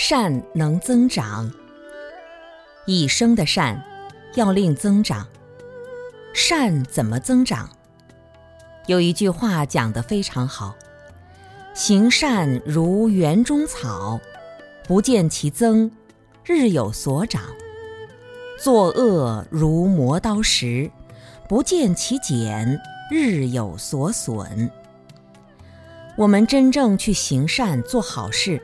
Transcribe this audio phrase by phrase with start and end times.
[0.00, 1.52] 善能增长，
[2.86, 3.84] 已生的善
[4.36, 5.26] 要令增长。
[6.32, 7.68] 善怎么增长？
[8.86, 10.76] 有一句话讲得非常好
[11.74, 14.20] ：“行善如园中草，
[14.86, 15.90] 不见其增，
[16.44, 17.42] 日有所长；
[18.56, 20.88] 作恶如磨刀石，
[21.48, 22.80] 不见其减，
[23.10, 24.70] 日有所损。”
[26.16, 28.62] 我们真正去行善做好事。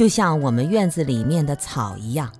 [0.00, 2.32] 就像我们院子里面的草一样，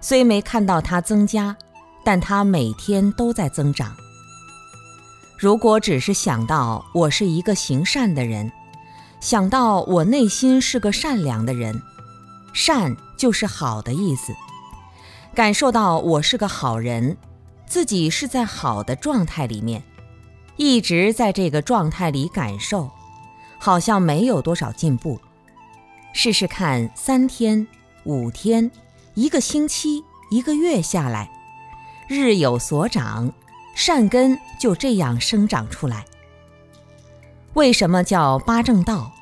[0.00, 1.56] 虽没看到它增加，
[2.02, 3.94] 但它每天都在增长。
[5.38, 8.50] 如果只是想到我是一个行善的人，
[9.20, 11.80] 想到我内心是个善良的人，
[12.52, 14.34] 善就是好的意思，
[15.36, 17.16] 感受到我是个好人，
[17.64, 19.84] 自己是在好的状态里面，
[20.56, 22.90] 一直在这个状态里感受，
[23.60, 25.20] 好像没有多少进步。
[26.12, 27.66] 试试看，三天、
[28.04, 28.70] 五天、
[29.14, 31.30] 一个星期、一个月下来，
[32.06, 33.32] 日有所长，
[33.74, 36.04] 善根就这样生长出来。
[37.54, 39.12] 为什么叫八正道？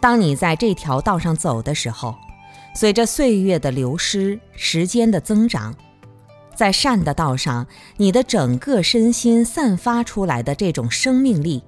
[0.00, 2.14] 当你在这条道上走的时候，
[2.74, 5.74] 随着岁月的流失、时间的增长，
[6.54, 11.62] 在善的道上，你的整个身心散发出来的这种生命力，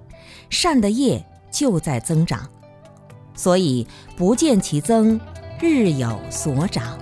[0.48, 2.48] 善的业就在增长。
[3.40, 3.86] 所以
[4.18, 5.18] 不见其增，
[5.62, 6.98] 日有所长。